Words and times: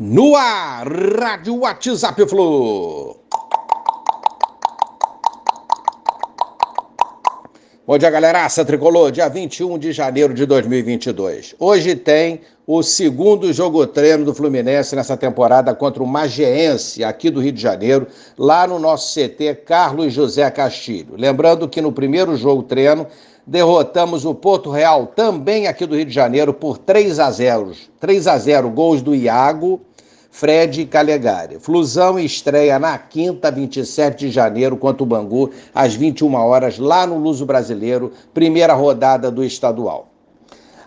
No 0.00 0.36
ar, 0.36 0.86
Rádio 0.86 1.54
WhatsApp 1.54 2.20
Flu. 2.28 3.16
Bom 7.88 7.96
dia, 7.96 8.10
galeraça 8.10 8.66
tricolor, 8.66 9.10
dia 9.10 9.30
21 9.30 9.78
de 9.78 9.92
janeiro 9.92 10.34
de 10.34 10.44
2022. 10.44 11.54
Hoje 11.58 11.96
tem 11.96 12.42
o 12.66 12.82
segundo 12.82 13.50
jogo 13.50 13.86
treino 13.86 14.26
do 14.26 14.34
Fluminense 14.34 14.94
nessa 14.94 15.16
temporada 15.16 15.74
contra 15.74 16.02
o 16.02 16.06
Magiense, 16.06 17.02
aqui 17.02 17.30
do 17.30 17.40
Rio 17.40 17.52
de 17.52 17.62
Janeiro, 17.62 18.06
lá 18.36 18.66
no 18.66 18.78
nosso 18.78 19.18
CT 19.18 19.62
Carlos 19.64 20.12
José 20.12 20.50
Castilho. 20.50 21.14
Lembrando 21.16 21.66
que 21.66 21.80
no 21.80 21.90
primeiro 21.90 22.36
jogo 22.36 22.62
treino 22.62 23.06
derrotamos 23.46 24.26
o 24.26 24.34
Porto 24.34 24.68
Real, 24.70 25.06
também 25.06 25.66
aqui 25.66 25.86
do 25.86 25.96
Rio 25.96 26.04
de 26.04 26.12
Janeiro, 26.12 26.52
por 26.52 26.76
3 26.76 27.18
a 27.18 27.30
0. 27.30 27.72
3 27.98 28.26
a 28.26 28.36
0, 28.36 28.68
gols 28.68 29.00
do 29.00 29.14
Iago 29.14 29.80
Fred 30.30 30.86
Calegari. 30.86 31.58
Flusão 31.58 32.18
estreia 32.18 32.78
na 32.78 32.96
quinta, 32.96 33.50
27 33.50 34.26
de 34.26 34.30
janeiro, 34.30 34.76
contra 34.76 35.02
o 35.02 35.06
Bangu, 35.06 35.50
às 35.74 35.94
21 35.94 36.34
horas, 36.34 36.78
lá 36.78 37.06
no 37.06 37.18
Luso 37.18 37.44
Brasileiro, 37.44 38.12
primeira 38.32 38.74
rodada 38.74 39.30
do 39.30 39.42
estadual. 39.42 40.08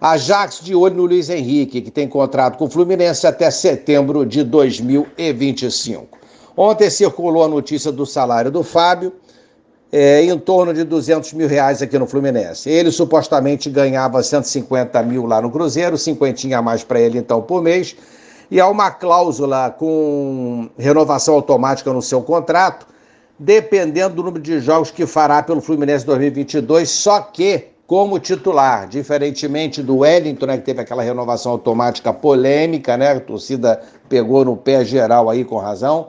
Ajax 0.00 0.60
de 0.62 0.74
olho 0.74 0.96
no 0.96 1.04
Luiz 1.04 1.28
Henrique, 1.28 1.82
que 1.82 1.90
tem 1.90 2.08
contrato 2.08 2.56
com 2.56 2.64
o 2.64 2.70
Fluminense 2.70 3.26
até 3.26 3.50
setembro 3.50 4.24
de 4.24 4.42
2025. 4.44 6.18
Ontem 6.56 6.88
circulou 6.88 7.44
a 7.44 7.48
notícia 7.48 7.92
do 7.92 8.06
salário 8.06 8.50
do 8.50 8.62
Fábio, 8.62 9.12
é, 9.92 10.22
em 10.22 10.38
torno 10.38 10.72
de 10.72 10.84
200 10.84 11.32
mil 11.32 11.48
reais 11.48 11.82
aqui 11.82 11.98
no 11.98 12.06
Fluminense. 12.06 12.70
Ele 12.70 12.92
supostamente 12.92 13.68
ganhava 13.68 14.22
150 14.22 15.02
mil 15.02 15.26
lá 15.26 15.42
no 15.42 15.50
Cruzeiro, 15.50 15.98
cinquentinha 15.98 16.58
a 16.58 16.62
mais 16.62 16.84
para 16.84 17.00
ele 17.00 17.18
então 17.18 17.42
por 17.42 17.60
mês 17.60 17.96
e 18.50 18.60
há 18.60 18.68
uma 18.68 18.90
cláusula 18.90 19.70
com 19.70 20.68
renovação 20.76 21.34
automática 21.34 21.92
no 21.92 22.02
seu 22.02 22.20
contrato, 22.22 22.86
dependendo 23.38 24.16
do 24.16 24.22
número 24.22 24.42
de 24.42 24.58
jogos 24.60 24.90
que 24.90 25.06
fará 25.06 25.42
pelo 25.42 25.60
Fluminense 25.60 26.04
2022, 26.04 26.90
só 26.90 27.20
que 27.20 27.68
como 27.86 28.18
titular, 28.20 28.86
diferentemente 28.86 29.82
do 29.82 29.98
Wellington, 29.98 30.46
né, 30.46 30.58
que 30.58 30.64
teve 30.64 30.80
aquela 30.80 31.02
renovação 31.02 31.52
automática 31.52 32.12
polêmica, 32.12 32.96
né, 32.96 33.12
a 33.12 33.20
torcida 33.20 33.80
pegou 34.08 34.44
no 34.44 34.56
pé 34.56 34.84
geral 34.84 35.28
aí 35.28 35.44
com 35.44 35.56
razão. 35.56 36.08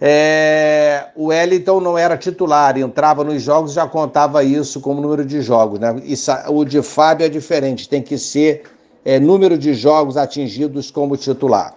É, 0.00 1.06
o 1.14 1.26
Wellington 1.26 1.80
não 1.80 1.96
era 1.96 2.16
titular, 2.16 2.76
entrava 2.76 3.24
nos 3.24 3.40
jogos 3.40 3.72
já 3.72 3.86
contava 3.86 4.42
isso 4.44 4.80
como 4.80 5.00
número 5.00 5.24
de 5.24 5.40
jogos. 5.40 5.78
Né? 5.78 5.94
Isso, 6.04 6.30
o 6.48 6.64
de 6.64 6.82
Fábio 6.82 7.24
é 7.24 7.28
diferente, 7.28 7.88
tem 7.88 8.02
que 8.02 8.18
ser 8.18 8.64
é, 9.06 9.20
número 9.20 9.56
de 9.56 9.72
jogos 9.72 10.16
atingidos 10.16 10.90
como 10.90 11.16
titular. 11.16 11.76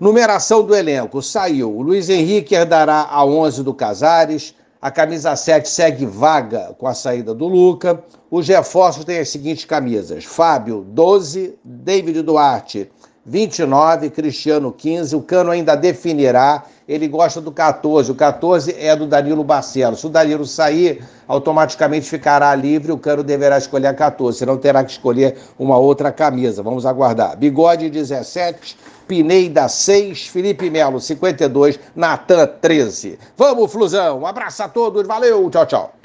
Numeração 0.00 0.64
do 0.64 0.74
elenco: 0.74 1.20
saiu. 1.20 1.70
O 1.76 1.82
Luiz 1.82 2.08
Henrique 2.08 2.54
herdará 2.54 3.06
a 3.10 3.22
11 3.22 3.62
do 3.62 3.74
Casares. 3.74 4.54
A 4.80 4.90
camisa 4.90 5.36
7 5.36 5.68
segue 5.68 6.06
vaga 6.06 6.74
com 6.78 6.86
a 6.86 6.94
saída 6.94 7.34
do 7.34 7.46
Luca. 7.46 8.02
Os 8.30 8.48
reforços 8.48 9.04
têm 9.04 9.18
as 9.18 9.28
seguintes 9.28 9.66
camisas: 9.66 10.24
Fábio, 10.24 10.86
12, 10.88 11.58
David 11.62 12.22
Duarte, 12.22 12.90
29, 13.26 14.10
Cristiano 14.10 14.70
15. 14.70 15.16
O 15.16 15.20
Cano 15.20 15.50
ainda 15.50 15.74
definirá. 15.74 16.62
Ele 16.88 17.08
gosta 17.08 17.40
do 17.40 17.50
14. 17.50 18.12
O 18.12 18.14
14 18.14 18.76
é 18.78 18.94
do 18.94 19.06
Danilo 19.06 19.42
Barcelos. 19.42 20.00
Se 20.00 20.06
o 20.06 20.08
Danilo 20.08 20.46
sair, 20.46 21.02
automaticamente 21.26 22.08
ficará 22.08 22.54
livre. 22.54 22.92
O 22.92 22.98
Cano 22.98 23.24
deverá 23.24 23.58
escolher 23.58 23.88
a 23.88 23.94
14. 23.94 24.38
Senão 24.38 24.56
terá 24.56 24.84
que 24.84 24.92
escolher 24.92 25.36
uma 25.58 25.76
outra 25.76 26.12
camisa. 26.12 26.62
Vamos 26.62 26.86
aguardar. 26.86 27.36
Bigode 27.36 27.90
17. 27.90 28.76
Pineida 29.08 29.68
6, 29.68 30.26
Felipe 30.26 30.68
Melo 30.68 31.00
52, 31.00 31.78
Natan 31.94 32.44
13. 32.60 33.18
Vamos, 33.36 33.70
Flusão. 33.70 34.20
Um 34.20 34.26
abraço 34.26 34.62
a 34.62 34.68
todos. 34.68 35.06
Valeu. 35.06 35.48
Tchau, 35.48 35.66
tchau. 35.66 35.95